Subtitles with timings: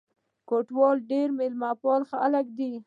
[0.49, 2.71] کوټوال ډېر مېلمه پال خلک دي.